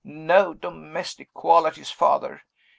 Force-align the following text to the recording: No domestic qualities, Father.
No 0.31 0.55
domestic 0.55 1.31
qualities, 1.31 1.91
Father. 1.91 2.41